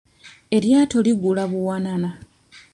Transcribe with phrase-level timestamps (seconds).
[0.55, 2.09] Eryato ligula buwanana.